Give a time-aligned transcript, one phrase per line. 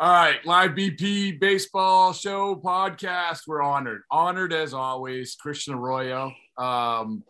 [0.00, 3.40] All right, live BP baseball show podcast.
[3.46, 5.34] We're honored, honored as always.
[5.34, 7.22] Christian Arroyo, um,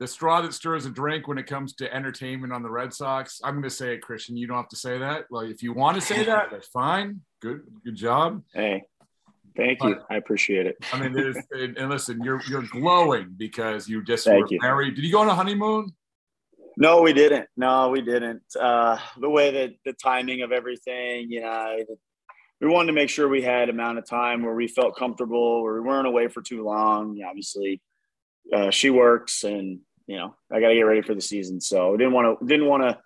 [0.00, 3.42] the straw that stirs a drink when it comes to entertainment on the Red Sox.
[3.44, 4.34] I'm going to say it, Christian.
[4.34, 5.26] You don't have to say that.
[5.28, 7.20] Well, if you want to say that, that's fine.
[7.42, 8.42] Good, good job.
[8.54, 8.84] Hey,
[9.54, 10.00] thank you.
[10.08, 10.78] I appreciate it.
[10.94, 14.58] I mean, it is, and listen, you're you're glowing because you just thank were you.
[14.62, 14.94] married.
[14.94, 15.92] Did you go on a honeymoon?
[16.78, 17.48] No, we didn't.
[17.56, 18.42] No, we didn't.
[18.58, 21.78] Uh, the way that the timing of everything, you know,
[22.60, 25.74] we wanted to make sure we had amount of time where we felt comfortable, where
[25.74, 27.20] we weren't away for too long.
[27.26, 27.82] Obviously,
[28.52, 31.92] uh, she works, and you know, I got to get ready for the season, so
[31.92, 32.98] we didn't want to didn't want to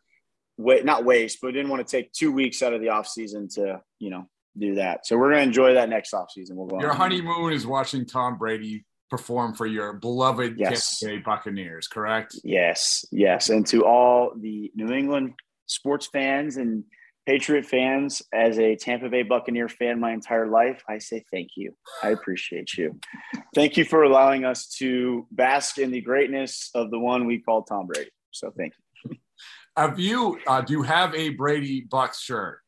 [0.56, 3.48] wait, not waste, but didn't want to take two weeks out of the off season
[3.54, 4.26] to you know
[4.58, 5.06] do that.
[5.06, 6.56] So we're gonna enjoy that next off season.
[6.56, 6.80] We'll go.
[6.80, 11.00] Your honeymoon is watching Tom Brady perform for your beloved yes.
[11.00, 12.36] Tampa Bay Buccaneers, correct?
[12.44, 13.50] Yes, yes.
[13.50, 15.34] And to all the New England
[15.66, 16.84] sports fans and
[17.26, 21.72] Patriot fans, as a Tampa Bay Buccaneer fan my entire life, I say thank you.
[22.02, 22.98] I appreciate you.
[23.54, 27.62] Thank you for allowing us to bask in the greatness of the one we call
[27.62, 28.10] Tom Brady.
[28.30, 28.72] So thank
[29.04, 29.16] you.
[29.76, 32.60] Have you, uh, do you have a Brady Bucks shirt?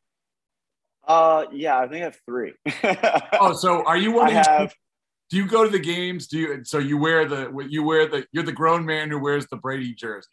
[1.05, 2.53] Uh, yeah, I think I have three.
[3.39, 4.45] oh, so are you one of?
[4.45, 4.73] Have,
[5.29, 6.27] do you go to the games?
[6.27, 9.45] Do you so you wear the you wear the you're the grown man who wears
[9.47, 10.29] the Brady jersey?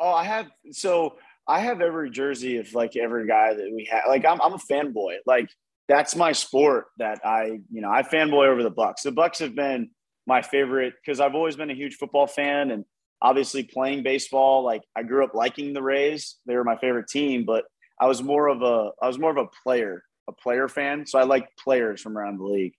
[0.00, 1.18] Oh, I have so
[1.50, 4.04] I have every jersey of like every guy that we have.
[4.08, 5.16] Like I'm I'm a fanboy.
[5.26, 5.50] Like
[5.88, 9.02] that's my sport that I, you know, I fanboy over the Bucks.
[9.02, 9.90] The Bucks have been
[10.28, 12.84] my favorite because I've always been a huge football fan and
[13.20, 14.62] obviously playing baseball.
[14.64, 16.36] Like I grew up liking the Rays.
[16.46, 17.64] They were my favorite team, but
[18.00, 21.04] I was more of a I was more of a player, a player fan.
[21.04, 22.74] So I like players from around the league.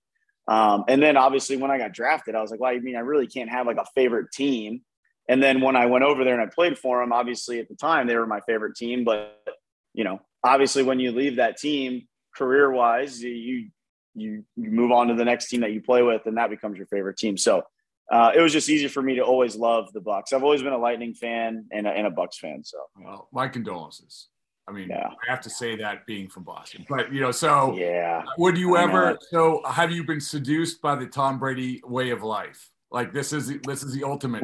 [0.47, 3.01] Um, and then obviously when I got drafted, I was like, well, I mean, I
[3.01, 4.81] really can't have like a favorite team.
[5.31, 7.75] And then when I went over there and I played for them, obviously at the
[7.75, 9.05] time they were my favorite team.
[9.05, 9.41] But
[9.93, 13.69] you know, obviously when you leave that team career wise, you
[14.13, 16.77] you you move on to the next team that you play with, and that becomes
[16.77, 17.37] your favorite team.
[17.37, 17.63] So
[18.11, 20.33] uh, it was just easy for me to always love the Bucks.
[20.33, 22.65] I've always been a Lightning fan and a, and a Bucks fan.
[22.65, 24.27] So well, my condolences.
[24.67, 25.07] I mean, yeah.
[25.07, 28.23] I have to say that being from Boston, but you know, so yeah.
[28.37, 29.17] Would you ever?
[29.29, 32.69] So have you been seduced by the Tom Brady way of life?
[32.91, 34.43] Like this is this is the ultimate.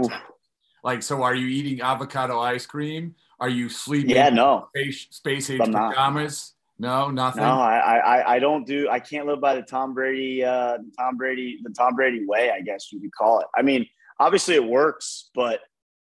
[0.83, 3.15] Like, so are you eating avocado ice cream?
[3.39, 4.11] Are you sleeping?
[4.11, 4.69] Yeah, no.
[4.75, 6.53] Space, space age pajamas?
[6.79, 7.41] No, nothing.
[7.41, 8.87] No, I, I, I don't do.
[8.89, 12.51] I can't live by the Tom Brady, uh, Tom Brady, the Tom Brady way.
[12.51, 13.47] I guess you could call it.
[13.55, 13.87] I mean,
[14.19, 15.59] obviously it works, but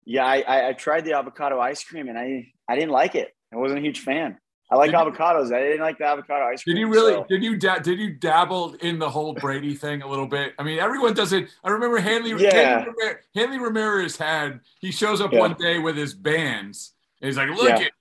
[0.05, 3.33] yeah, I, I, I tried the avocado ice cream and I, I didn't like it.
[3.53, 4.37] I wasn't a huge fan.
[4.71, 5.49] I like did avocados.
[5.49, 6.75] You, I didn't like the avocado ice cream.
[6.75, 7.13] Did you really?
[7.13, 7.25] So.
[7.27, 10.53] Did you da- did you dabble in the whole Brady thing a little bit?
[10.59, 11.49] I mean, everyone does it.
[11.63, 12.31] I remember Hanley.
[12.41, 12.79] Yeah.
[12.79, 12.93] Hanley,
[13.35, 14.59] Hanley Ramirez had.
[14.79, 15.39] He shows up yeah.
[15.39, 16.93] one day with his bands.
[17.21, 17.85] And he's like, "Look yeah.
[17.85, 17.91] at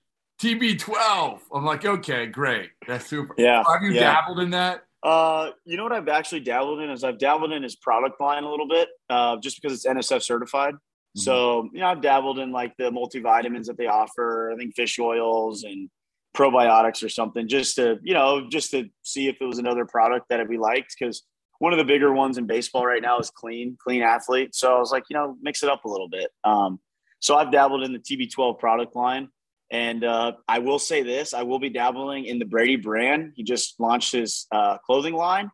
[0.41, 2.69] TB12." I'm like, "Okay, great.
[2.87, 3.63] That's super." Yeah.
[3.71, 4.13] Have you yeah.
[4.13, 4.83] dabbled in that?
[5.01, 8.43] Uh, you know what I've actually dabbled in is I've dabbled in his product line
[8.43, 10.73] a little bit, uh, just because it's NSF certified.
[10.73, 11.21] Mm-hmm.
[11.21, 14.99] So, you know, I've dabbled in like the multivitamins that they offer, I think fish
[14.99, 15.89] oils and
[16.35, 20.27] probiotics or something, just to, you know, just to see if it was another product
[20.29, 20.95] that we liked.
[21.01, 21.23] Cause
[21.59, 24.55] one of the bigger ones in baseball right now is clean, clean athlete.
[24.55, 26.31] So I was like, you know, mix it up a little bit.
[26.43, 26.79] Um,
[27.19, 29.29] so I've dabbled in the TB12 product line.
[29.71, 33.33] And uh, I will say this: I will be dabbling in the Brady brand.
[33.35, 35.51] He just launched his uh, clothing line,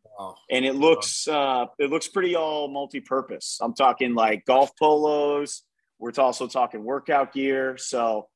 [0.50, 3.60] and it looks uh, it looks pretty all multi-purpose.
[3.62, 5.64] I'm talking like golf polos.
[6.00, 7.78] We're also talking workout gear.
[7.78, 8.28] So,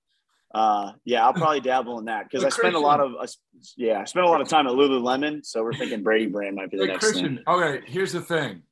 [0.53, 3.11] uh, yeah, I'll probably dabble in that because I spend a lot of
[3.77, 5.45] yeah, I spent a lot of time at Lululemon.
[5.45, 7.43] So we're thinking Brady brand might be the next Christian, thing.
[7.47, 8.63] Okay, here's the thing: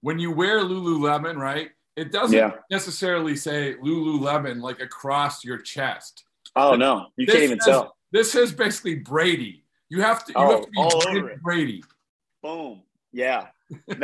[0.00, 1.70] when you wear Lululemon, right?
[1.94, 2.52] It doesn't yeah.
[2.70, 7.96] necessarily say Lululemon like across your chest Oh no, you this can't even has, tell.
[8.10, 9.64] This is basically Brady.
[9.88, 10.32] You have to.
[10.32, 11.42] You oh, have to be all over it.
[11.42, 11.82] Brady.
[12.42, 12.82] Boom.
[13.12, 13.46] Yeah.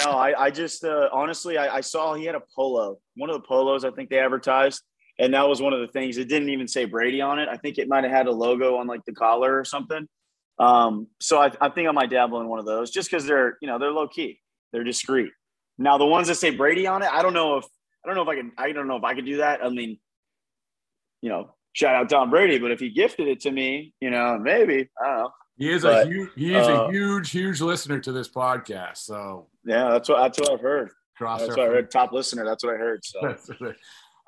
[0.04, 3.34] no, I, I just uh, honestly, I, I saw he had a polo, one of
[3.34, 4.82] the polos I think they advertised,
[5.18, 6.16] and that was one of the things.
[6.18, 7.48] It didn't even say Brady on it.
[7.48, 10.06] I think it might have had a logo on like the collar or something.
[10.58, 13.56] Um, so I, I think I might dabble in one of those just because they're,
[13.60, 14.40] you know, they're low key,
[14.72, 15.30] they're discreet.
[15.78, 17.64] Now the ones that say Brady on it, I don't know if
[18.04, 18.52] I don't know if I can.
[18.58, 19.64] I don't know if I could do that.
[19.64, 19.98] I mean,
[21.20, 24.38] you know, shout out Tom Brady, but if he gifted it to me, you know,
[24.38, 25.30] maybe I don't know.
[25.56, 28.98] He is but, a huge, he is uh, a huge, huge listener to this podcast.
[28.98, 30.90] So yeah, that's what that's what I've heard.
[31.16, 31.90] Cross that's what I heard.
[31.90, 32.44] Top listener.
[32.44, 33.04] That's what I heard.
[33.04, 33.36] So.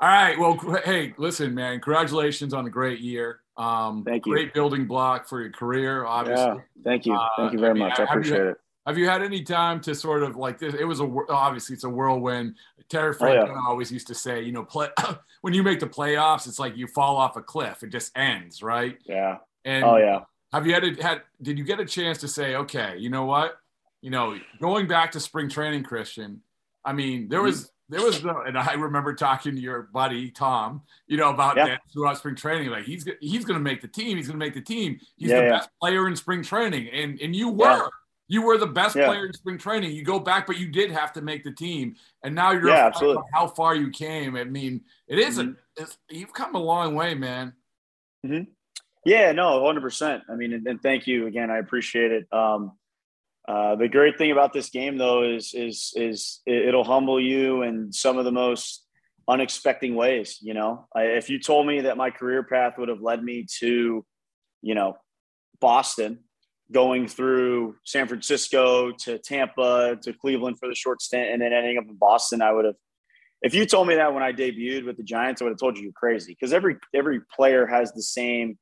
[0.01, 0.39] All right.
[0.39, 0.55] Well,
[0.85, 1.81] hey, listen, man.
[1.81, 3.41] Congratulations on a great year.
[3.59, 4.33] Um, thank you.
[4.33, 6.45] Great building block for your career, obviously.
[6.45, 7.19] Yeah, thank you.
[7.37, 8.01] Thank you very uh, I mean, much.
[8.01, 8.61] I appreciate you, it.
[8.87, 10.75] Have you had any time to sort of like this?
[10.75, 12.55] It was a obviously it's a whirlwind.
[12.89, 13.63] Terry Francona oh, yeah.
[13.69, 14.89] always used to say, you know, play
[15.43, 17.83] when you make the playoffs, it's like you fall off a cliff.
[17.83, 18.97] It just ends, right?
[19.05, 19.37] Yeah.
[19.67, 20.21] And oh yeah.
[20.55, 23.27] have you had, a, had did you get a chance to say, okay, you know
[23.27, 23.59] what,
[24.01, 26.41] you know, going back to spring training, Christian?
[26.83, 30.83] I mean, there was there was no, and I remember talking to your buddy Tom,
[31.09, 31.67] you know, about yeah.
[31.67, 32.71] that throughout spring training.
[32.71, 34.17] Like he's he's going to make the team.
[34.17, 34.99] He's going to make the team.
[35.17, 35.51] He's yeah, the yeah.
[35.51, 37.89] best player in spring training, and and you were.
[38.33, 39.91] You were the best player in spring training.
[39.91, 42.87] You go back, but you did have to make the team, and now you're yeah,
[42.87, 43.25] absolutely.
[43.35, 44.37] how far you came.
[44.37, 45.57] I mean, it isn't.
[45.77, 45.85] Mm-hmm.
[46.11, 47.55] you've come a long way, man.
[48.25, 48.45] Mm-hmm.
[49.05, 50.23] Yeah, no, hundred percent.
[50.31, 51.51] I mean, and, and, thank you again.
[51.51, 52.33] I appreciate it.
[52.33, 52.73] Um,
[53.49, 57.93] uh, the great thing about this game, though, is is is it'll humble you in
[57.93, 58.87] some of the most
[59.29, 60.39] unexpected ways.
[60.41, 63.47] You know, I, if you told me that my career path would have led me
[63.61, 64.05] to,
[64.63, 64.97] you know,
[65.61, 66.21] Boston,
[66.71, 71.79] going through San Francisco to Tampa to Cleveland for the short stint, and then ending
[71.79, 72.77] up in Boston, I would have.
[73.43, 75.79] If you told me that when I debuted with the Giants, I would have told
[75.79, 78.59] you you're crazy because every every player has the same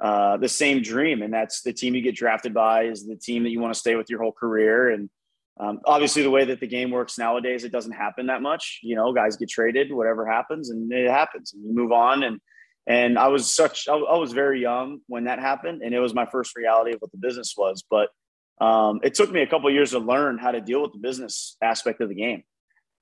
[0.00, 3.44] uh, the same dream, and that's the team you get drafted by is the team
[3.44, 4.90] that you want to stay with your whole career.
[4.90, 5.08] And
[5.58, 8.80] um, obviously, the way that the game works nowadays, it doesn't happen that much.
[8.82, 12.24] You know, guys get traded, whatever happens, and it happens, and you move on.
[12.24, 12.40] And
[12.86, 16.26] and I was such I, was very young when that happened, and it was my
[16.26, 17.84] first reality of what the business was.
[17.88, 18.08] But
[18.60, 21.56] um, it took me a couple years to learn how to deal with the business
[21.62, 22.42] aspect of the game.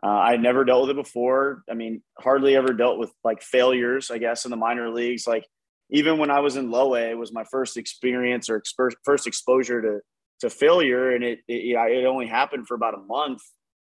[0.05, 1.63] Uh, I had never dealt with it before.
[1.71, 5.27] I mean, hardly ever dealt with like failures, I guess, in the minor leagues.
[5.27, 5.47] Like
[5.93, 8.63] even when I was in low A, it was my first experience or
[9.05, 10.01] first exposure to
[10.41, 13.43] to failure, and it it, it only happened for about a month,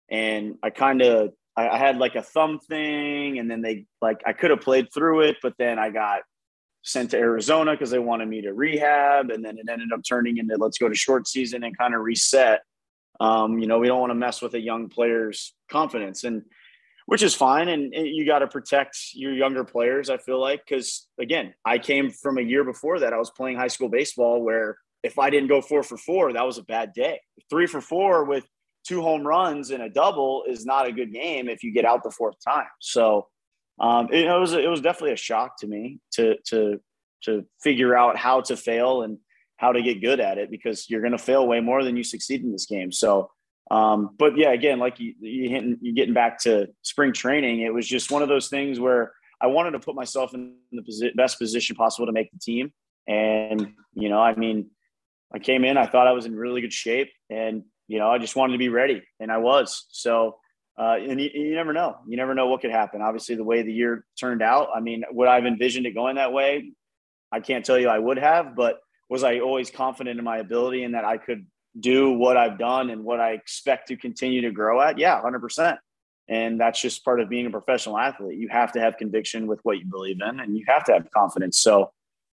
[0.09, 4.21] and I kind of I, I, had like a thumb thing, and then they like
[4.25, 6.21] I could have played through it, but then I got
[6.83, 10.37] sent to Arizona because they wanted me to rehab, and then it ended up turning
[10.37, 12.61] into let's go to short season and kind of reset.
[13.19, 16.43] Um, you know, we don't want to mess with a young player's confidence, and
[17.09, 17.69] which is fine.
[17.69, 22.11] And, you got to protect your younger players, I feel like, because again, I came
[22.11, 23.13] from a year before that.
[23.13, 26.45] I was playing high school baseball where if I didn't go four for four, that
[26.45, 27.19] was a bad day.
[27.49, 28.45] Three for four with
[28.87, 32.03] two home runs and a double is not a good game if you get out
[32.03, 32.67] the fourth time.
[32.79, 33.27] So
[33.79, 36.79] um, it, it was it was definitely a shock to me to to
[37.23, 39.17] to figure out how to fail and
[39.57, 42.03] how to get good at it because you're going to fail way more than you
[42.03, 42.91] succeed in this game.
[42.91, 43.31] So
[43.71, 47.73] um, but yeah, again, like you, you hitting, you getting back to spring training, it
[47.73, 51.15] was just one of those things where I wanted to put myself in the posi-
[51.15, 52.73] best position possible to make the team.
[53.07, 54.71] And, you know, I mean,
[55.33, 58.17] I came in, I thought I was in really good shape and, you know, I
[58.17, 59.85] just wanted to be ready and I was.
[59.91, 60.37] So,
[60.77, 63.01] uh, and you, you never know, you never know what could happen.
[63.01, 66.33] Obviously the way the year turned out, I mean, would I've envisioned it going that
[66.33, 66.71] way?
[67.31, 68.79] I can't tell you I would have, but
[69.09, 71.45] was I always confident in my ability and that I could
[71.77, 74.97] do what I've done and what I expect to continue to grow at?
[74.97, 75.77] Yeah, 100%.
[76.27, 78.37] And that's just part of being a professional athlete.
[78.37, 81.09] You have to have conviction with what you believe in and you have to have
[81.11, 81.57] confidence.
[81.57, 81.91] So,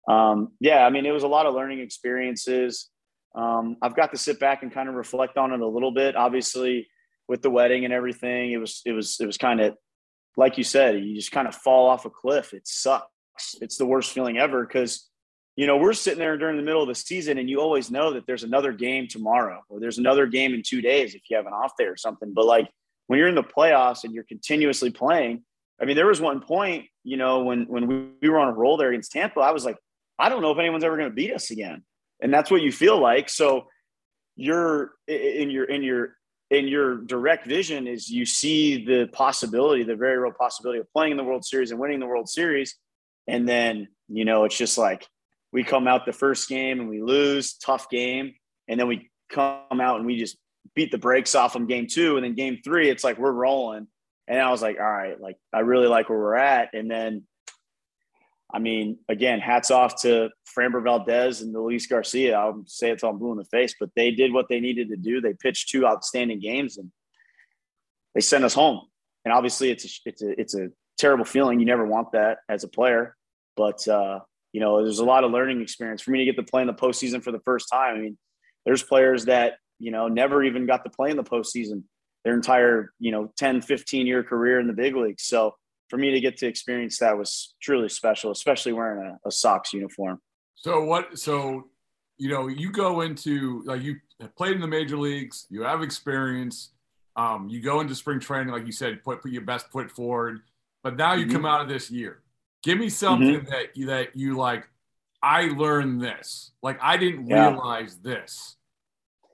[0.07, 2.89] um, yeah, I mean, it was a lot of learning experiences.
[3.35, 6.15] Um, I've got to sit back and kind of reflect on it a little bit.
[6.15, 6.87] Obviously,
[7.27, 9.75] with the wedding and everything, it was, it was, it was kind of
[10.37, 12.53] like you said, you just kind of fall off a cliff.
[12.53, 13.07] It sucks.
[13.61, 15.09] It's the worst feeling ever because
[15.55, 18.13] you know, we're sitting there during the middle of the season and you always know
[18.13, 21.45] that there's another game tomorrow or there's another game in two days if you have
[21.45, 22.33] an off day or something.
[22.33, 22.69] But like
[23.07, 25.43] when you're in the playoffs and you're continuously playing,
[25.81, 28.53] I mean, there was one point, you know, when when we, we were on a
[28.53, 29.77] roll there against Tampa, I was like,
[30.19, 31.83] I don't know if anyone's ever going to beat us again.
[32.21, 33.29] And that's what you feel like.
[33.29, 33.67] So
[34.35, 36.15] you're in your in your
[36.51, 41.11] in your direct vision is you see the possibility, the very real possibility of playing
[41.11, 42.75] in the World Series and winning the World Series.
[43.27, 45.07] And then, you know, it's just like
[45.55, 48.33] we come out the first game and we lose, tough game,
[48.67, 50.35] and then we come out and we just
[50.75, 53.87] beat the brakes off them game two, and then game three, it's like we're rolling.
[54.27, 56.73] And I was like, all right, like I really like where we're at.
[56.73, 57.23] And then,
[58.53, 62.37] I mean, again, hats off to Framber Valdez and Luis Garcia.
[62.37, 64.97] I'll say it's all blue in the face, but they did what they needed to
[64.97, 65.21] do.
[65.21, 66.91] They pitched two outstanding games and
[68.13, 68.81] they sent us home.
[69.23, 71.61] And obviously, it's a, it's a it's a terrible feeling.
[71.61, 73.15] You never want that as a player,
[73.55, 74.19] but uh,
[74.55, 76.67] you know, there's a lot of learning experience for me to get to play in
[76.67, 77.97] the postseason for the first time.
[77.97, 78.17] I mean,
[78.65, 81.83] there's players that, you know, never even got to play in the postseason
[82.23, 85.23] their entire, you know, 10, 15 year career in the big leagues.
[85.23, 85.55] So
[85.89, 89.73] for me to get to experience that was truly special, especially wearing a, a Sox
[89.73, 90.21] uniform.
[90.55, 91.65] So what, so,
[92.17, 93.97] you know, you go into like you
[94.37, 96.71] played in the major leagues, you have experience,
[97.17, 100.39] um, you go into spring training, like you said, put, put your best foot forward,
[100.81, 101.35] but now you mm-hmm.
[101.35, 102.21] come out of this year
[102.65, 103.51] Give me something mm-hmm.
[103.51, 104.67] that you, that you like.
[105.21, 106.51] I learned this.
[106.63, 107.49] Like I didn't yeah.
[107.49, 108.57] realize this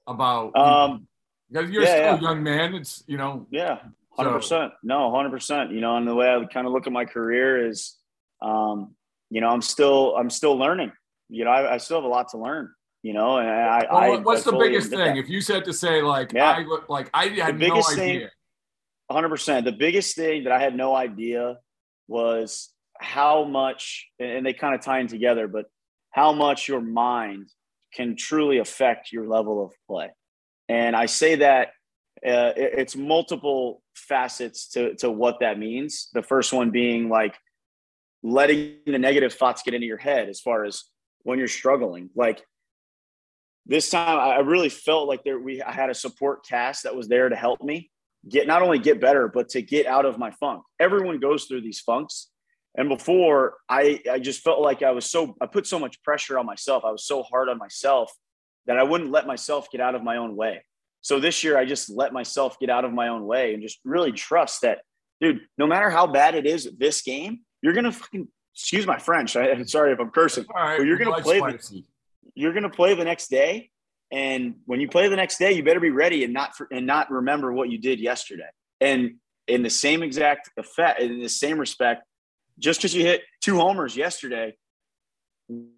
[0.05, 0.53] about.
[0.53, 1.07] Um,
[1.49, 2.17] because you're yeah, still yeah.
[2.17, 2.75] a young man.
[2.75, 3.47] It's you know.
[3.49, 3.77] Yeah,
[4.17, 4.35] hundred so.
[4.35, 4.73] percent.
[4.83, 5.71] No, hundred percent.
[5.71, 7.95] You know, and the way I kind of look at my career is,
[8.41, 8.95] um,
[9.29, 10.91] you know, I'm still I'm still learning.
[11.29, 12.69] you know, I, I still have a lot to learn.
[13.01, 13.87] You know, and I.
[13.89, 14.99] Well, I what's I the biggest thing?
[14.99, 15.17] That.
[15.17, 16.51] If you said to say like, yeah.
[16.51, 17.95] I like I had no idea.
[17.95, 18.29] Thing,
[19.09, 19.63] 100%.
[19.63, 21.59] The biggest thing that I had no idea
[22.09, 22.69] was
[23.01, 25.65] how much, and they kind of tie in together, but
[26.11, 27.49] how much your mind
[27.93, 30.09] can truly affect your level of play.
[30.69, 31.69] And I say that
[32.25, 36.09] uh, it's multiple facets to, to what that means.
[36.13, 37.35] The first one being like
[38.23, 40.83] letting the negative thoughts get into your head as far as
[41.23, 42.09] when you're struggling.
[42.15, 42.43] Like
[43.65, 47.07] this time, I really felt like there we I had a support cast that was
[47.07, 47.89] there to help me
[48.29, 50.63] get not only get better, but to get out of my funk.
[50.79, 52.27] Everyone goes through these funks.
[52.75, 56.39] And before I, I just felt like I was so, I put so much pressure
[56.39, 56.85] on myself.
[56.85, 58.11] I was so hard on myself
[58.65, 60.63] that I wouldn't let myself get out of my own way.
[61.01, 63.79] So this year, I just let myself get out of my own way and just
[63.83, 64.79] really trust that,
[65.19, 68.99] dude, no matter how bad it is this game, you're going to fucking, excuse my
[68.99, 69.35] French.
[69.35, 71.83] I, am sorry if I'm cursing, right, but you're going to play, the,
[72.35, 73.71] you're going to play the next day
[74.11, 76.85] and when you play the next day, you better be ready and not for, and
[76.85, 78.49] not remember what you did yesterday.
[78.81, 79.15] And
[79.47, 82.03] in the same exact effect, in the same respect,
[82.61, 84.55] just because you hit two homers yesterday,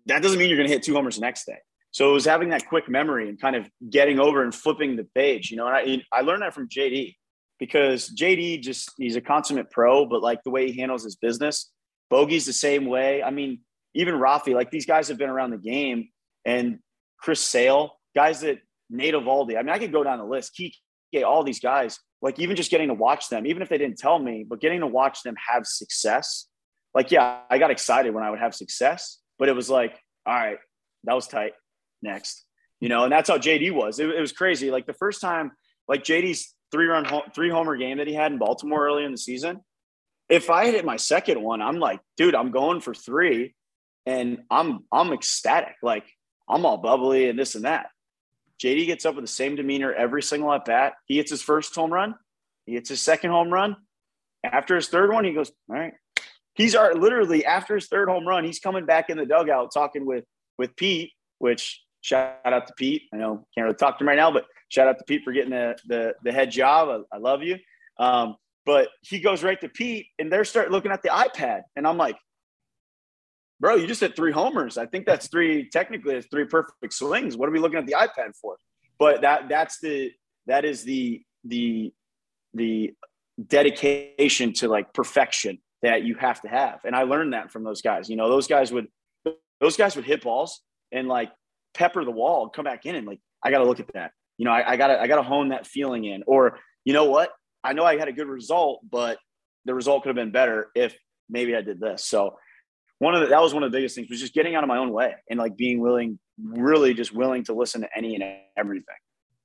[0.05, 1.57] that doesn't mean you're going to hit two homers the next day.
[1.91, 5.07] So it was having that quick memory and kind of getting over and flipping the
[5.15, 5.67] page, you know.
[5.67, 7.15] And I I learned that from JD
[7.59, 11.71] because JD just he's a consummate pro, but like the way he handles his business,
[12.11, 13.21] Bogey's the same way.
[13.21, 13.61] I mean,
[13.93, 16.09] even Rafi, like these guys have been around the game,
[16.45, 16.79] and
[17.19, 18.59] Chris Sale, guys that
[18.89, 19.57] Nate Eovaldi.
[19.57, 20.59] I mean, I could go down the list.
[20.59, 21.99] Kike, all these guys.
[22.21, 24.79] Like even just getting to watch them, even if they didn't tell me, but getting
[24.79, 26.47] to watch them have success.
[26.93, 30.33] Like, yeah, I got excited when I would have success, but it was like, all
[30.33, 30.57] right,
[31.05, 31.53] that was tight.
[32.01, 32.45] Next,
[32.81, 33.99] you know, and that's how JD was.
[33.99, 34.69] It, it was crazy.
[34.69, 35.51] Like the first time,
[35.87, 39.11] like JD's three run home, three homer game that he had in Baltimore early in
[39.11, 39.61] the season.
[40.27, 43.55] If I hit my second one, I'm like, dude, I'm going for three,
[44.05, 45.75] and I'm I'm ecstatic.
[45.81, 46.05] Like
[46.49, 47.87] I'm all bubbly and this and that.
[48.61, 50.93] JD gets up with the same demeanor every single at bat.
[51.05, 52.15] He hits his first home run.
[52.65, 53.75] He hits his second home run.
[54.43, 55.93] After his third one, he goes, All right.
[56.55, 60.05] He's our, literally after his third home run, he's coming back in the dugout talking
[60.05, 60.25] with
[60.57, 63.03] with Pete, which shout out to Pete.
[63.13, 65.33] I know can't really talk to him right now, but shout out to Pete for
[65.33, 67.05] getting the the, the head job.
[67.11, 67.57] I, I love you.
[67.99, 71.85] Um, but he goes right to Pete, and they're start looking at the iPad, and
[71.87, 72.15] I'm like,
[73.59, 74.77] bro, you just hit three homers.
[74.77, 75.69] I think that's three.
[75.69, 77.35] Technically, it's three perfect swings.
[77.35, 78.57] What are we looking at the iPad for?
[78.99, 80.11] But that that's the
[80.47, 81.93] that is the the
[82.53, 82.93] the
[83.47, 86.79] dedication to like perfection that you have to have.
[86.85, 88.09] And I learned that from those guys.
[88.09, 88.87] You know, those guys would
[89.59, 90.61] those guys would hit balls
[90.91, 91.31] and like
[91.73, 94.11] pepper the wall and come back in and like I got to look at that.
[94.37, 96.23] You know, I, I gotta I gotta hone that feeling in.
[96.25, 97.31] Or you know what?
[97.63, 99.19] I know I had a good result, but
[99.65, 100.97] the result could have been better if
[101.29, 102.03] maybe I did this.
[102.05, 102.37] So
[102.99, 104.67] one of the, that was one of the biggest things was just getting out of
[104.67, 108.23] my own way and like being willing, really just willing to listen to any and
[108.57, 108.95] everything.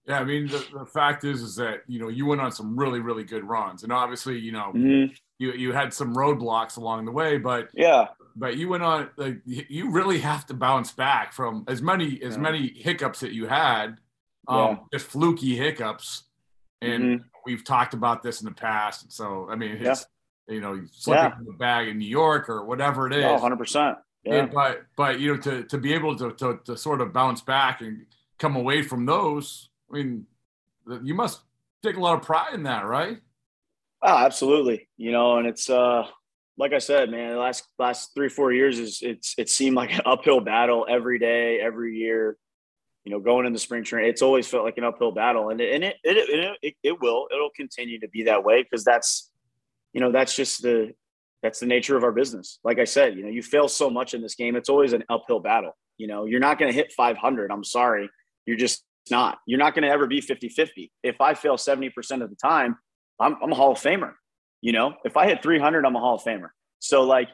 [0.06, 2.78] Yeah, I mean the, the fact is is that you know you went on some
[2.78, 5.12] really really good runs, and obviously you know mm-hmm.
[5.38, 9.40] You you had some roadblocks along the way, but yeah, but you went on like
[9.44, 12.40] you really have to bounce back from as many as yeah.
[12.40, 13.98] many hiccups that you had,
[14.48, 14.76] um, yeah.
[14.92, 16.24] just fluky hiccups,
[16.80, 17.24] and mm-hmm.
[17.46, 19.12] we've talked about this in the past.
[19.12, 20.06] So I mean, it's
[20.48, 21.36] you know, slipping yeah.
[21.44, 23.24] the bag in New York or whatever it is.
[23.24, 23.96] Oh, 100%.
[24.24, 24.34] Yeah.
[24.34, 27.42] And, but, but, you know, to, to be able to, to, to sort of bounce
[27.42, 28.06] back and
[28.38, 30.26] come away from those, I mean,
[31.02, 31.40] you must
[31.82, 33.18] take a lot of pride in that, right?
[34.02, 34.88] Oh, absolutely.
[34.96, 36.06] You know, and it's, uh,
[36.56, 39.92] like I said, man, the last last three four years is it's it seemed like
[39.92, 42.36] an uphill battle every day, every year.
[43.04, 45.60] You know, going into the spring training, it's always felt like an uphill battle, and
[45.60, 49.30] it, and it it, it, it will it'll continue to be that way because that's
[49.92, 50.92] you know, that's just the
[51.42, 52.58] that's the nature of our business.
[52.64, 55.04] Like I said, you know, you fail so much in this game, it's always an
[55.08, 55.76] uphill battle.
[55.96, 57.50] You know, you're not going to hit 500.
[57.50, 58.10] I'm sorry.
[58.46, 59.38] You're just not.
[59.46, 60.92] You're not going to ever be 50 50.
[61.02, 62.76] If I fail 70% of the time,
[63.20, 64.12] I'm, I'm a Hall of Famer.
[64.60, 66.48] You know, if I hit 300, I'm a Hall of Famer.
[66.80, 67.28] So, like,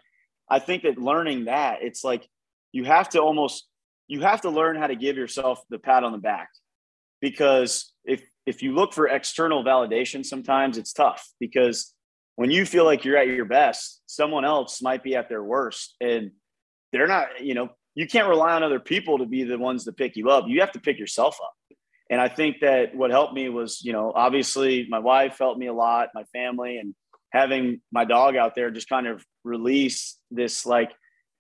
[0.49, 2.29] I think that learning that, it's like
[2.73, 3.67] you have to almost,
[4.09, 6.49] you have to learn how to give yourself the pat on the back
[7.21, 11.95] because if, if you look for external validation, sometimes it's tough because
[12.37, 15.95] when you feel like you're at your best, someone else might be at their worst.
[16.01, 16.33] And
[16.93, 19.93] they're not, you know, you can't rely on other people to be the ones to
[19.93, 20.45] pick you up.
[20.49, 21.55] You have to pick yourself up.
[22.11, 25.67] And I think that what helped me was, you know, obviously my wife helped me
[25.67, 26.95] a lot, my family, and
[27.33, 30.93] having my dog out there just kind of release this like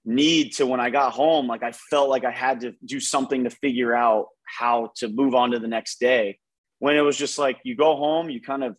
[0.04, 3.44] need to when I got home, like I felt like I had to do something
[3.44, 6.38] to figure out how to move on to the next day.
[6.78, 8.76] When it was just like you go home, you kind of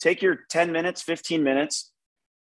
[0.00, 1.92] take your 10 minutes, 15 minutes,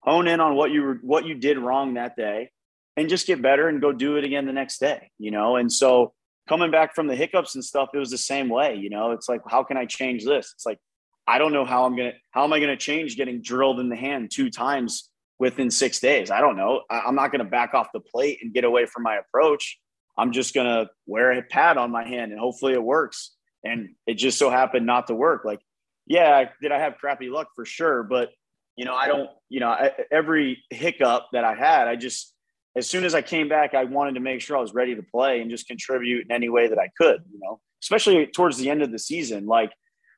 [0.00, 2.50] hone in on what you were, what you did wrong that day,
[2.96, 5.56] and just get better and go do it again the next day, you know?
[5.56, 6.12] And so
[6.48, 9.12] coming back from the hiccups and stuff, it was the same way, you know?
[9.12, 10.52] It's like, how can I change this?
[10.54, 10.78] It's like,
[11.26, 13.78] I don't know how I'm going to, how am I going to change getting drilled
[13.78, 15.08] in the hand two times
[15.38, 16.30] within six days?
[16.30, 16.82] I don't know.
[16.90, 19.78] I, I'm not going to back off the plate and get away from my approach.
[20.18, 23.32] I'm just going to wear a pad on my hand and hopefully it works.
[23.64, 25.44] And it just so happened not to work.
[25.44, 25.60] Like,
[26.06, 28.02] yeah, did I have crappy luck for sure?
[28.02, 28.30] But,
[28.76, 32.31] you know, I don't, you know, I, every hiccup that I had, I just,
[32.76, 35.02] as soon as I came back, I wanted to make sure I was ready to
[35.02, 38.70] play and just contribute in any way that I could, you know, especially towards the
[38.70, 39.46] end of the season.
[39.46, 39.72] Like,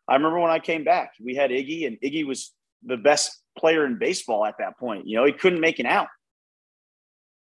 [0.09, 2.53] I remember when I came back, we had Iggy, and Iggy was
[2.85, 5.07] the best player in baseball at that point.
[5.07, 6.09] You know, he couldn't make an out.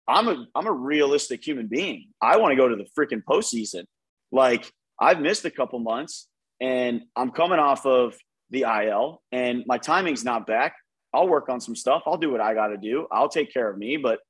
[0.09, 2.09] I'm a I'm a realistic human being.
[2.21, 3.85] I want to go to the freaking postseason.
[4.31, 4.71] Like
[5.01, 6.29] I've missed a couple months,
[6.61, 8.17] and I'm coming off of
[8.51, 10.75] the IL, and my timing's not back.
[11.13, 12.03] I'll work on some stuff.
[12.07, 13.07] I'll do what I got to do.
[13.11, 13.97] I'll take care of me.
[13.97, 14.21] But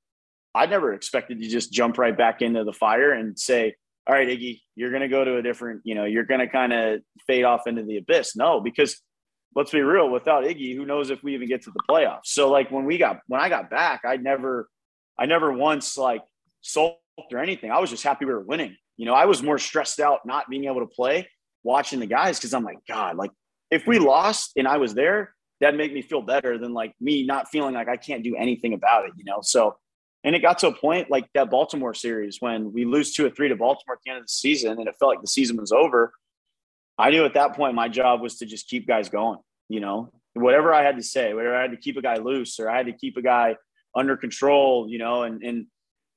[0.57, 3.75] I never expected to just jump right back into the fire and say,
[4.07, 6.49] all right, Iggy, you're going to go to a different, you know, you're going to
[6.49, 8.37] kind of fade off into the abyss.
[8.37, 9.01] No, because
[9.55, 12.27] let's be real, without Iggy, who knows if we even get to the playoffs?
[12.27, 14.69] So like when we got, when I got back, I never,
[15.19, 16.23] I never once like
[16.61, 16.99] sulked
[17.33, 17.71] or anything.
[17.71, 18.77] I was just happy we were winning.
[18.97, 21.29] You know, I was more stressed out not being able to play,
[21.65, 23.31] watching the guys because I'm like, God, like
[23.71, 27.27] if we lost and I was there, that'd make me feel better than like me
[27.27, 29.41] not feeling like I can't do anything about it, you know?
[29.43, 29.77] So
[30.27, 33.31] and it got to a point like that Baltimore series when we lose two or
[33.31, 35.57] three to Baltimore at the end of the season and it felt like the season
[35.57, 36.13] was over.
[36.99, 40.11] I knew at that point my job was to just keep guys going, you know,
[40.35, 42.77] whatever I had to say, whether I had to keep a guy loose or I
[42.77, 43.57] had to keep a guy
[43.95, 45.67] under control, you know, and, and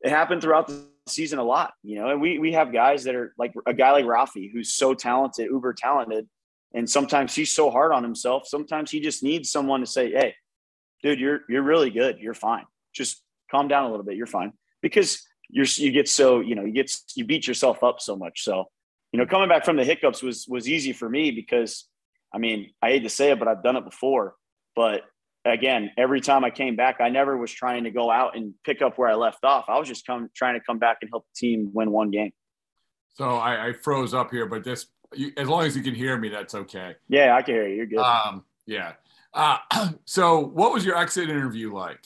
[0.02, 3.14] it happened throughout the season a lot, you know, and we, we have guys that
[3.14, 6.28] are like a guy like Rafi, who's so talented, uber talented.
[6.74, 8.48] And sometimes he's so hard on himself.
[8.48, 10.34] Sometimes he just needs someone to say, Hey,
[11.04, 12.18] dude, you're, you're really good.
[12.20, 12.66] You're fine.
[12.92, 14.16] Just calm down a little bit.
[14.16, 18.00] You're fine because you're you get so you know you get you beat yourself up
[18.00, 18.44] so much.
[18.44, 18.66] So
[19.12, 21.88] you know coming back from the hiccups was was easy for me because
[22.34, 24.36] I mean I hate to say it, but I've done it before.
[24.76, 25.02] But
[25.46, 28.82] again, every time I came back, I never was trying to go out and pick
[28.82, 29.66] up where I left off.
[29.68, 32.32] I was just come trying to come back and help the team win one game.
[33.16, 36.18] So I, I froze up here, but this you, as long as you can hear
[36.18, 36.96] me, that's okay.
[37.08, 37.76] Yeah, I can hear you.
[37.76, 38.00] You're good.
[38.00, 38.94] Um, yeah.
[39.34, 39.58] Uh,
[40.06, 42.06] so what was your exit interview like?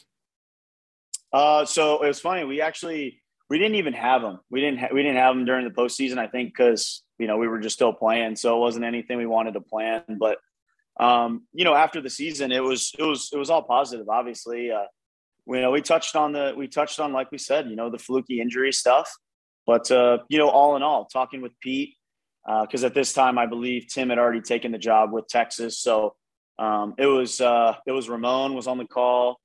[1.33, 2.43] Uh, so it was funny.
[2.43, 4.39] We actually we didn't even have them.
[4.49, 6.17] We didn't ha- we didn't have them during the postseason.
[6.17, 9.25] I think because you know we were just still playing, so it wasn't anything we
[9.25, 10.03] wanted to plan.
[10.19, 10.37] But
[10.99, 14.09] um, you know, after the season, it was it was it was all positive.
[14.09, 14.85] Obviously, uh,
[15.47, 17.97] you know, we touched on the we touched on like we said, you know, the
[17.97, 19.11] fluky injury stuff.
[19.65, 21.95] But uh, you know, all in all, talking with Pete
[22.45, 25.79] because uh, at this time I believe Tim had already taken the job with Texas,
[25.79, 26.15] so
[26.59, 29.39] um, it was uh, it was Ramon was on the call.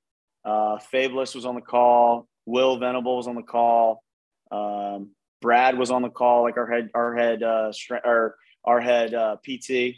[0.48, 2.26] Uh, Fabulous was on the call.
[2.46, 4.02] Will Venable was on the call.
[4.50, 5.10] Um,
[5.42, 7.70] Brad was on the call, like our head, our head, uh,
[8.04, 8.34] our
[8.64, 9.96] our head uh, PT,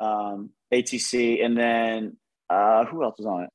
[0.00, 2.16] um, ATC, and then
[2.48, 3.50] uh, who else was on it?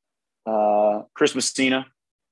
[0.45, 1.87] Uh, Chris Messina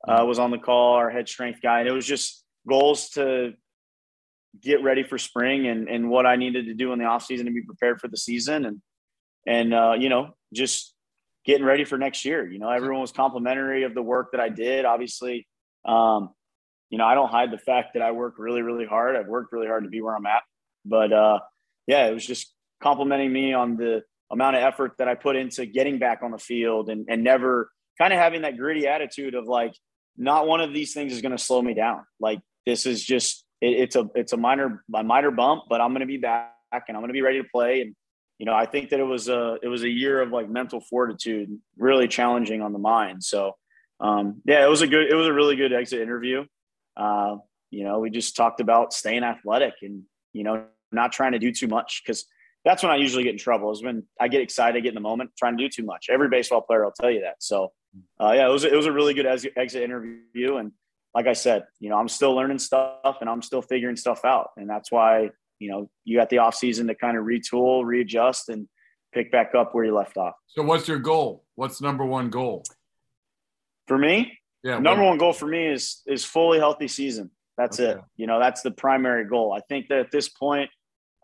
[0.07, 3.53] uh, was on the call, our head strength guy, and it was just goals to
[4.61, 7.47] get ready for spring and and what I needed to do in the off season
[7.47, 8.81] to be prepared for the season, and
[9.47, 10.92] and uh, you know just
[11.45, 12.49] getting ready for next year.
[12.49, 14.85] You know, everyone was complimentary of the work that I did.
[14.85, 15.47] Obviously,
[15.85, 16.29] um,
[16.89, 19.15] you know, I don't hide the fact that I work really, really hard.
[19.15, 20.43] I've worked really hard to be where I'm at.
[20.85, 21.39] But uh,
[21.87, 25.65] yeah, it was just complimenting me on the amount of effort that I put into
[25.65, 29.45] getting back on the field and, and never kind of having that gritty attitude of
[29.45, 29.73] like,
[30.17, 32.03] not one of these things is going to slow me down.
[32.19, 35.89] Like this is just, it, it's a, it's a minor, a minor bump, but I'm
[35.89, 37.81] going to be back and I'm going to be ready to play.
[37.81, 37.95] And
[38.43, 40.81] you know, I think that it was a it was a year of like mental
[40.81, 43.23] fortitude, really challenging on the mind.
[43.23, 43.55] So,
[44.01, 46.43] um, yeah, it was a good, it was a really good exit interview.
[46.97, 47.37] Uh,
[47.69, 50.03] you know, we just talked about staying athletic and
[50.33, 52.25] you know not trying to do too much because
[52.65, 53.71] that's when I usually get in trouble.
[53.71, 56.07] Is when I get excited, get in the moment, trying to do too much.
[56.09, 57.35] Every baseball player will tell you that.
[57.39, 57.71] So,
[58.19, 60.73] uh, yeah, it was it was a really good exit interview, and
[61.15, 64.49] like I said, you know, I'm still learning stuff and I'm still figuring stuff out,
[64.57, 65.29] and that's why
[65.63, 68.67] you know, you got the off season to kind of retool, readjust, and
[69.13, 70.33] pick back up where you left off.
[70.47, 71.45] So, what's your goal?
[71.55, 72.63] What's number one goal
[73.87, 74.37] for me?
[74.61, 77.31] Yeah, number one goal for me is is fully healthy season.
[77.57, 77.99] That's okay.
[77.99, 78.05] it.
[78.17, 79.53] You know, that's the primary goal.
[79.53, 80.69] I think that at this point,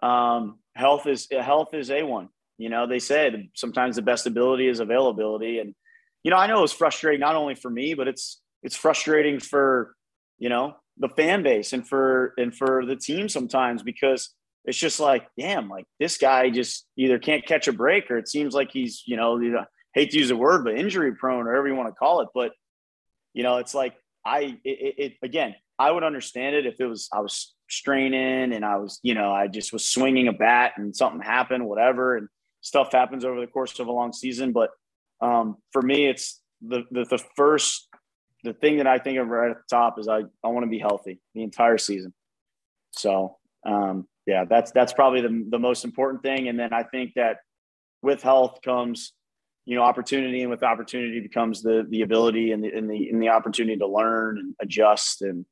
[0.02, 2.30] um, health is health is a one.
[2.58, 5.75] You know, they say sometimes the best ability is availability, and
[6.23, 9.95] you know, I know it's frustrating not only for me, but it's it's frustrating for
[10.38, 14.33] you know the fan base and for and for the team sometimes because
[14.65, 18.27] it's just like damn like this guy just either can't catch a break or it
[18.27, 19.39] seems like he's you know,
[19.93, 22.27] hate to use the word but injury prone or whatever you want to call it
[22.33, 22.51] but
[23.33, 27.09] you know it's like I it, it again, I would understand it if it was
[27.13, 30.95] I was straining and I was, you know, I just was swinging a bat and
[30.95, 32.27] something happened, whatever, and
[32.62, 34.51] stuff happens over the course of a long season.
[34.51, 34.71] But
[35.21, 37.88] um, for me, it's the, the the first
[38.43, 40.69] the thing that I think of right at the top is I I want to
[40.69, 42.13] be healthy the entire season.
[42.91, 46.47] So um, yeah, that's that's probably the the most important thing.
[46.47, 47.38] And then I think that
[48.02, 49.13] with health comes
[49.69, 53.21] you know opportunity and with opportunity becomes the the ability and the and the, and
[53.21, 55.45] the opportunity to learn and adjust and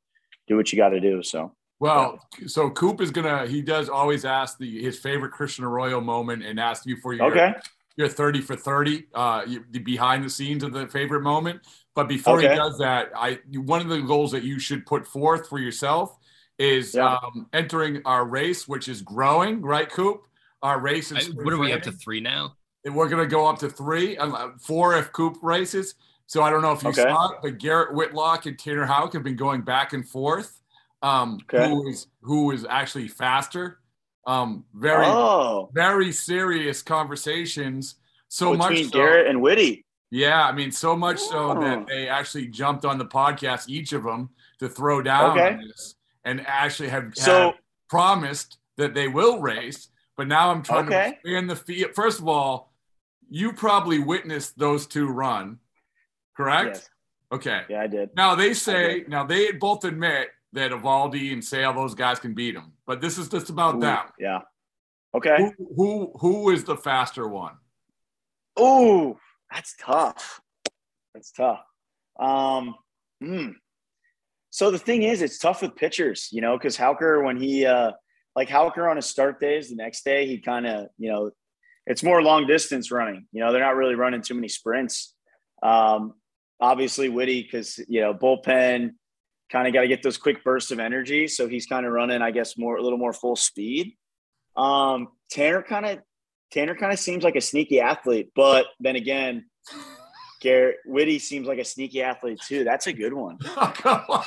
[0.48, 4.24] do what you got to do so well so coop is gonna he does always
[4.24, 7.54] ask the his favorite christian arroyo moment and ask you for your okay
[7.96, 11.60] your 30 for 30 uh the behind the scenes of the favorite moment
[11.98, 12.50] but before okay.
[12.50, 16.16] he does that i one of the goals that you should put forth for yourself
[16.58, 17.16] is yeah.
[17.16, 20.26] um, entering our race which is growing right coop
[20.62, 23.46] our race is what are we up to three now and we're going to go
[23.46, 25.94] up to three, uh, four if Coop races.
[26.26, 27.02] So I don't know if you okay.
[27.02, 30.60] saw it, but Garrett Whitlock and Tanner Houck have been going back and forth.
[31.02, 31.68] Um, okay.
[31.68, 33.80] Who is who is actually faster?
[34.26, 35.70] Um, very oh.
[35.72, 37.96] very serious conversations.
[38.28, 39.86] So Between much so, Garrett and Whitty.
[40.10, 41.30] Yeah, I mean, so much oh.
[41.54, 41.84] so that oh.
[41.88, 45.54] they actually jumped on the podcast, each of them, to throw down okay.
[45.54, 45.94] on this,
[46.24, 47.54] and actually have, so, have
[47.88, 49.88] promised that they will race.
[50.16, 51.10] But now I'm trying okay.
[51.10, 51.94] to expand the field.
[51.94, 52.72] First of all,
[53.30, 55.58] you probably witnessed those two run,
[56.36, 56.76] correct?
[56.76, 56.90] Yes.
[57.30, 57.62] Okay.
[57.68, 58.10] Yeah, I did.
[58.16, 62.54] Now they say now they both admit that Eovaldi and Sale those guys can beat
[62.54, 64.06] them, but this is just about Ooh, them.
[64.18, 64.40] Yeah.
[65.14, 65.36] Okay.
[65.58, 67.54] Who, who who is the faster one?
[68.56, 69.18] Oh,
[69.52, 70.40] that's tough.
[71.14, 71.64] That's tough.
[72.18, 72.74] Um,
[73.20, 73.50] hmm.
[74.50, 77.92] So the thing is, it's tough with pitchers, you know, because Hauker, when he uh
[78.34, 81.30] like Hauker on his start days, the next day he kind of you know
[81.88, 83.26] it's more long distance running.
[83.32, 85.14] You know, they're not really running too many sprints.
[85.62, 86.14] Um,
[86.60, 88.90] obviously, Whitty, because, you know, bullpen
[89.50, 91.26] kind of got to get those quick bursts of energy.
[91.28, 93.96] So he's kind of running, I guess, more, a little more full speed.
[94.54, 95.98] Um, Tanner kind of,
[96.50, 99.46] Tanner kind of seems like a sneaky athlete, but then again,
[100.40, 102.64] Garrett Whitty seems like a sneaky athlete too.
[102.64, 103.38] That's a good one.
[103.60, 104.22] Oh, come on,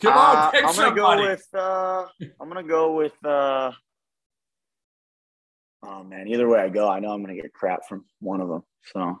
[0.00, 0.96] come on, uh, I'm gonna somebody.
[0.96, 1.46] go with.
[1.54, 2.06] Uh,
[2.40, 3.24] I'm gonna go with.
[3.24, 3.72] Uh,
[5.82, 8.48] oh man, either way I go, I know I'm gonna get crap from one of
[8.48, 8.62] them.
[8.92, 9.20] So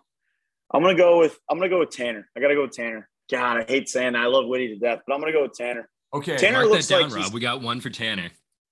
[0.72, 2.28] I'm gonna go with I'm gonna go with Tanner.
[2.36, 3.08] I gotta go with Tanner.
[3.30, 4.22] God, I hate saying that.
[4.22, 5.88] I love Whitty to death, but I'm gonna go with Tanner.
[6.12, 7.32] Okay, Tanner Mark looks down, like Rob.
[7.32, 8.30] We got one for Tanner.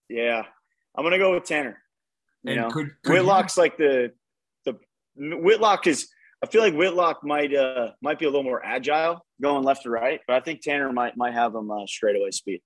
[0.09, 0.42] Yeah,
[0.96, 1.81] I'm gonna go with Tanner.
[2.44, 3.62] You and know, could, could Whitlock's you...
[3.62, 4.12] like the
[4.64, 4.79] the
[5.16, 6.09] Whitlock is.
[6.42, 9.90] I feel like Whitlock might uh might be a little more agile going left to
[9.90, 12.61] right, but I think Tanner might might have him uh, straightaway speed.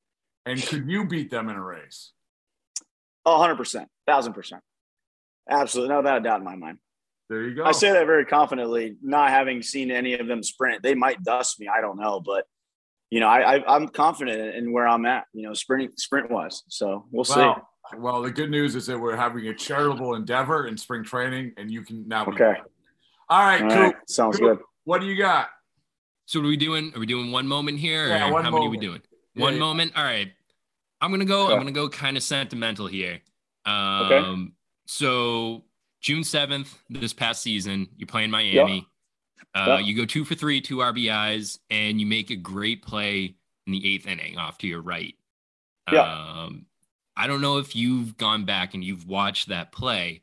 [0.45, 2.13] And could you beat them in a race?
[3.25, 4.63] Oh, 100 percent, thousand percent.
[5.49, 6.79] Absolutely, no without a doubt in my mind.
[7.29, 7.65] There you go.
[7.65, 10.83] I say that very confidently, not having seen any of them sprint.
[10.83, 11.67] They might dust me.
[11.67, 12.45] I don't know, but
[13.11, 15.25] you know, I, I am confident in where I'm at.
[15.33, 16.63] You know, sprint sprint wise.
[16.69, 17.63] So we'll well, see.
[17.97, 21.71] Well, the good news is that we're having a charitable endeavor in spring training, and
[21.71, 22.27] you can now.
[22.27, 22.55] okay.
[23.29, 23.79] All right, All cool.
[23.79, 23.95] Right.
[24.09, 24.57] Sounds cool.
[24.57, 24.59] good.
[24.85, 25.49] What do you got?
[26.27, 26.93] So are we doing?
[26.95, 28.09] Are we doing one moment here?
[28.09, 28.55] Yeah, one how moment.
[28.55, 29.03] many are we doing?
[29.35, 29.61] Yeah, one yeah.
[29.61, 29.93] moment.
[29.97, 30.33] All right.
[31.01, 31.45] I'm gonna go.
[31.47, 31.53] Okay.
[31.53, 33.21] I'm gonna go kind of sentimental here.
[33.65, 34.53] Um, okay.
[34.87, 35.65] So
[36.01, 38.75] June 7th, this past season, you play in Miami.
[38.75, 38.85] Yep.
[39.55, 39.87] Uh, yep.
[39.87, 43.95] You go two for three, two RBIs, and you make a great play in the
[43.95, 45.15] eighth inning off to your right.
[45.91, 46.03] Yeah.
[46.03, 46.67] Um,
[47.17, 50.23] I don't know if you've gone back and you've watched that play,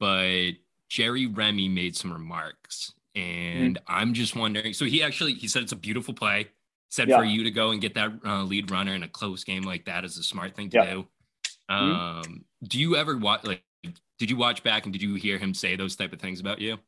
[0.00, 0.52] but
[0.88, 3.84] Jerry Remy made some remarks, and mm-hmm.
[3.86, 4.72] I'm just wondering.
[4.72, 6.48] So he actually he said it's a beautiful play.
[6.90, 7.18] Said yeah.
[7.18, 9.86] for you to go and get that uh, lead runner in a close game like
[9.86, 10.90] that is a smart thing to yeah.
[10.90, 11.06] do.
[11.70, 11.74] Mm-hmm.
[11.74, 12.34] Um, mm-hmm.
[12.68, 13.62] Do you ever watch like
[14.18, 16.60] did you watch back and did you hear him say those type of things about
[16.60, 16.78] you?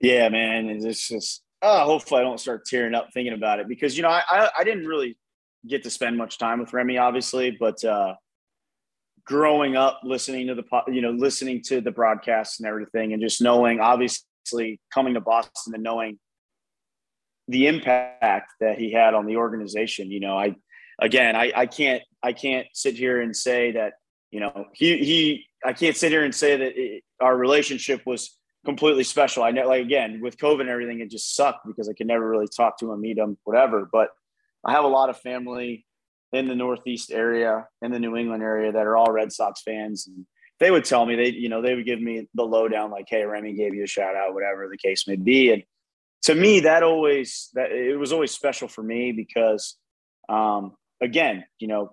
[0.00, 0.68] Yeah, man.
[0.68, 4.08] It's just oh, hopefully I don't start tearing up thinking about it because you know
[4.08, 5.16] I, I, I didn't really
[5.68, 8.14] get to spend much time with Remy, obviously, but uh,
[9.24, 13.42] growing up listening to the you know listening to the broadcasts and everything, and just
[13.42, 16.18] knowing obviously coming to Boston and knowing
[17.48, 20.10] the impact that he had on the organization.
[20.10, 20.56] You know, I
[21.00, 23.94] again I, I can't I can't sit here and say that
[24.30, 28.38] you know he he I can't sit here and say that it, our relationship was
[28.64, 29.42] completely special.
[29.42, 32.28] I know, like again, with COVID and everything, it just sucked because I could never
[32.28, 33.88] really talk to him, meet him, whatever.
[33.90, 34.10] But
[34.66, 35.86] I have a lot of family
[36.32, 40.08] in the Northeast area, in the New England area, that are all Red Sox fans,
[40.08, 40.26] and
[40.58, 43.24] they would tell me they, you know, they would give me the lowdown, like, "Hey,
[43.24, 45.62] Remy gave you a shout out, whatever the case may be." And
[46.22, 49.76] to me, that always that it was always special for me because,
[50.28, 51.90] um, again, you know,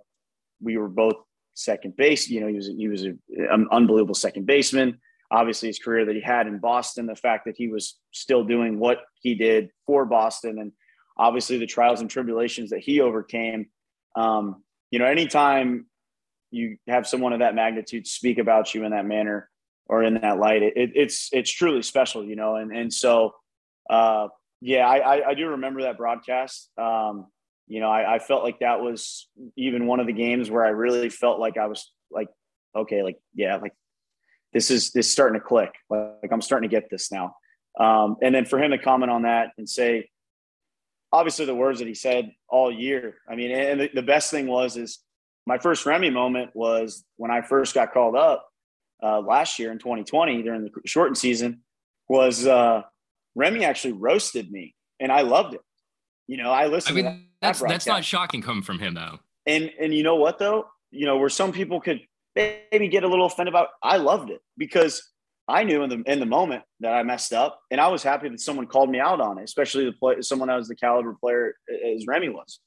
[0.59, 1.17] we were both
[1.53, 2.27] second base.
[2.27, 4.99] You know, he was he was a, an unbelievable second baseman.
[5.29, 8.79] Obviously, his career that he had in Boston, the fact that he was still doing
[8.79, 10.71] what he did for Boston, and
[11.17, 13.67] obviously the trials and tribulations that he overcame.
[14.15, 15.87] Um, you know, anytime
[16.51, 19.49] you have someone of that magnitude speak about you in that manner
[19.87, 22.55] or in that light, it, it's it's truly special, you know.
[22.55, 23.33] And and so,
[23.89, 24.27] uh,
[24.61, 26.69] yeah, I, I, I do remember that broadcast.
[26.77, 27.27] Um,
[27.67, 30.69] you know, I, I felt like that was even one of the games where I
[30.69, 32.27] really felt like I was like,
[32.75, 33.73] okay, like yeah, like
[34.53, 35.73] this is this is starting to click.
[35.89, 37.35] Like, I'm starting to get this now.
[37.79, 40.09] Um, and then for him to comment on that and say,
[41.13, 43.17] obviously the words that he said all year.
[43.29, 44.99] I mean, and the, the best thing was is
[45.45, 48.49] my first Remy moment was when I first got called up
[49.01, 51.61] uh, last year in 2020 during the shortened season.
[52.09, 52.81] Was uh,
[53.35, 55.61] Remy actually roasted me, and I loved it.
[56.27, 56.97] You know, I listened.
[56.97, 59.19] I mean, that, that's that's not shocking coming from him though.
[59.45, 62.01] And and you know what though, you know where some people could
[62.35, 63.69] maybe get a little offended about.
[63.81, 65.12] I loved it because
[65.47, 68.29] I knew in the in the moment that I messed up, and I was happy
[68.29, 71.15] that someone called me out on it, especially the play, someone that was the caliber
[71.19, 72.59] player as Remy was.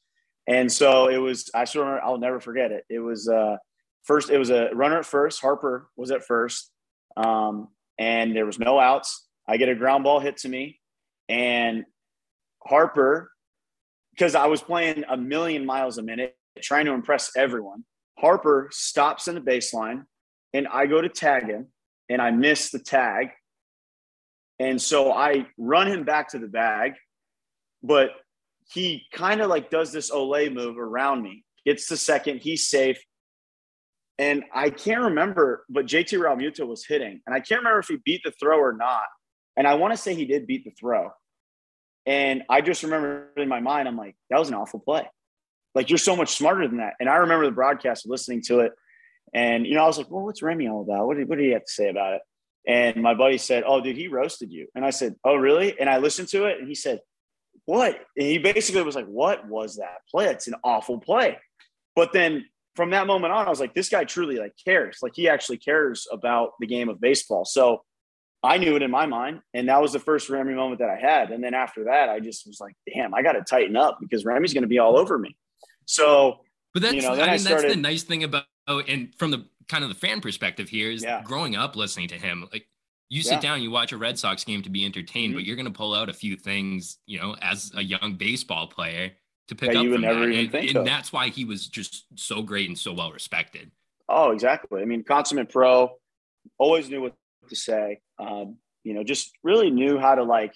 [0.46, 1.50] And so it was.
[1.54, 2.04] I still remember.
[2.04, 2.84] I'll never forget it.
[2.90, 3.56] It was uh,
[4.04, 4.30] first.
[4.30, 5.40] It was a runner at first.
[5.40, 6.70] Harper was at first,
[7.16, 9.26] um, and there was no outs.
[9.48, 10.78] I get a ground ball hit to me,
[11.30, 11.84] and
[12.62, 13.30] Harper,
[14.12, 17.84] because I was playing a million miles a minute, trying to impress everyone.
[18.18, 20.04] Harper stops in the baseline,
[20.52, 21.68] and I go to tag him
[22.08, 23.28] and I miss the tag.
[24.58, 26.92] And so I run him back to the bag,
[27.82, 28.10] but
[28.72, 32.98] he kind of like does this Olay move around me, gets the second, he's safe.
[34.18, 37.20] And I can't remember, but JT Realmuto was hitting.
[37.26, 39.04] And I can't remember if he beat the throw or not.
[39.56, 41.10] And I want to say he did beat the throw.
[42.06, 45.06] And I just remember in my mind, I'm like, that was an awful play.
[45.74, 46.94] Like, you're so much smarter than that.
[47.00, 48.72] And I remember the broadcast listening to it
[49.34, 51.06] and, you know, I was like, well, what's Remy all about?
[51.06, 52.22] What did, what did he have to say about it?
[52.66, 54.66] And my buddy said, oh, dude, he roasted you.
[54.74, 55.78] And I said, oh, really?
[55.78, 57.00] And I listened to it and he said,
[57.64, 57.96] what?
[58.16, 60.26] And he basically was like, what was that play?
[60.26, 61.38] It's an awful play.
[61.94, 64.98] But then from that moment on, I was like, this guy truly like cares.
[65.00, 67.44] Like he actually cares about the game of baseball.
[67.44, 67.82] So
[68.42, 69.40] I knew it in my mind.
[69.54, 71.30] And that was the first Remy moment that I had.
[71.30, 74.24] And then after that, I just was like, damn, I got to tighten up because
[74.24, 75.36] Remy's going to be all over me.
[75.86, 76.40] So,
[76.74, 79.14] but that's, you know, I mean, I started, that's the nice thing about oh, and
[79.14, 81.22] from the kind of the fan perspective here is yeah.
[81.22, 82.66] growing up listening to him, like
[83.08, 83.40] you sit yeah.
[83.40, 85.38] down, you watch a Red Sox game to be entertained, mm-hmm.
[85.38, 88.66] but you're going to pull out a few things, you know, as a young baseball
[88.66, 89.12] player
[89.48, 90.16] to pick up You from that.
[90.16, 93.70] And, and that's why he was just so great and so well respected.
[94.08, 94.82] Oh, exactly.
[94.82, 95.90] I mean, consummate pro,
[96.58, 97.14] always knew what
[97.48, 98.00] to say.
[98.18, 100.54] Um, you know, just really knew how to like,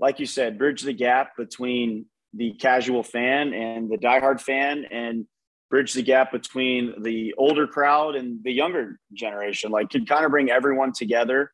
[0.00, 5.26] like you said, bridge the gap between the casual fan and the diehard fan, and
[5.70, 9.70] bridge the gap between the older crowd and the younger generation.
[9.70, 11.52] Like, could kind of bring everyone together.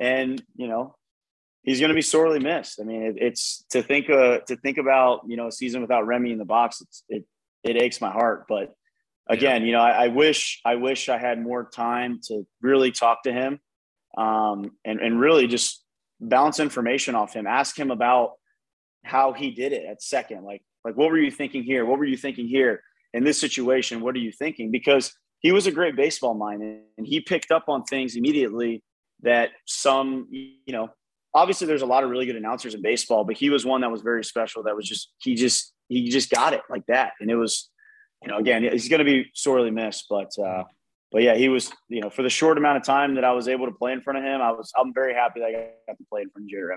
[0.00, 0.96] And you know,
[1.62, 2.80] he's going to be sorely missed.
[2.80, 6.06] I mean, it, it's to think uh, to think about you know a season without
[6.06, 6.82] Remy in the box.
[7.08, 7.24] it
[7.62, 8.46] it aches my heart.
[8.48, 8.74] But
[9.28, 9.66] again, yeah.
[9.66, 13.32] you know, I, I, wish I wish I had more time to really talk to
[13.32, 13.60] him,
[14.16, 15.84] um, and and really just
[16.20, 17.46] bounce information off him.
[17.46, 18.32] Ask him about
[19.04, 20.44] how he did it at second.
[20.44, 21.84] Like like what were you thinking here?
[21.86, 22.82] What were you thinking here?
[23.12, 24.70] In this situation, what are you thinking?
[24.70, 28.82] Because he was a great baseball mind and he picked up on things immediately
[29.22, 30.88] that some, you know,
[31.34, 33.90] obviously there's a lot of really good announcers in baseball, but he was one that
[33.90, 34.62] was very special.
[34.62, 37.12] That was just, he just, he just got it like that.
[37.20, 37.70] And it was,
[38.22, 40.64] you know, again, he's going to be sorely missed, but, uh,
[41.10, 43.48] but yeah, he was, you know, for the short amount of time that I was
[43.48, 45.52] able to play in front of him, I was, I'm very happy that I
[45.86, 46.76] got to play in front of Jerry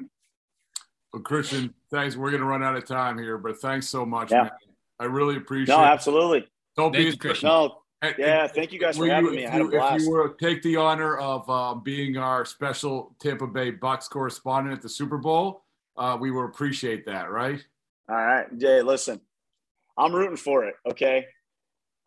[1.14, 2.18] Well, Christian, thanks.
[2.18, 4.32] We're going to run out of time here, but thanks so much.
[4.32, 4.44] Yeah.
[4.44, 4.52] Man.
[5.00, 5.76] I really appreciate.
[5.76, 6.48] No, absolutely.
[6.76, 7.50] Don't thank be you, Christian.
[7.50, 7.82] No,
[8.18, 9.46] yeah, thank you guys for having you, me.
[9.46, 9.96] I had a blast.
[9.96, 14.76] If you were take the honor of uh, being our special Tampa Bay Bucks correspondent
[14.76, 15.64] at the Super Bowl,
[15.98, 17.64] uh, we will appreciate that, right?
[18.10, 18.82] All right, Jay.
[18.82, 19.22] Listen,
[19.98, 20.76] I'm rooting for it.
[20.90, 21.26] Okay,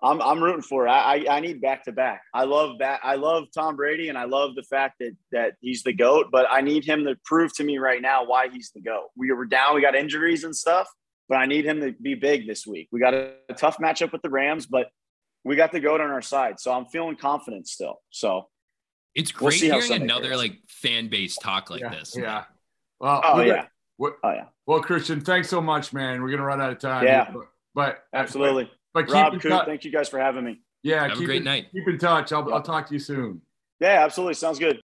[0.03, 0.91] I'm I'm rooting for it.
[0.91, 2.23] I I, I need back to back.
[2.33, 3.01] I love that.
[3.03, 6.27] I love Tom Brady, and I love the fact that that he's the goat.
[6.31, 9.09] But I need him to prove to me right now why he's the goat.
[9.17, 9.75] We were down.
[9.75, 10.89] We got injuries and stuff
[11.29, 12.89] but I need him to be big this week.
[12.91, 14.91] We got a, a tough matchup with the Rams, but
[15.45, 16.61] we got the goat on our side.
[16.61, 18.01] So I'm feeling confident still.
[18.11, 18.49] So
[19.15, 20.39] it's great we'll hearing another goes.
[20.39, 22.17] like fan base talk like yeah, this.
[22.17, 22.45] Yeah.
[23.01, 23.67] Well, oh yeah.
[23.97, 24.45] What, oh yeah.
[24.67, 26.23] Well, Christian, thanks so much, man.
[26.23, 27.05] We're gonna run out of time.
[27.05, 27.31] Yeah.
[27.33, 28.71] But, but absolutely.
[28.95, 30.61] But, but Rob, Coop, thank you guys for having me.
[30.83, 31.09] Yeah.
[31.09, 31.67] Have a great in, night.
[31.73, 32.33] Keep in touch.
[32.33, 32.55] I'll, yeah.
[32.55, 33.43] I'll talk to you soon.
[33.81, 34.35] Yeah, absolutely.
[34.35, 34.77] Sounds good.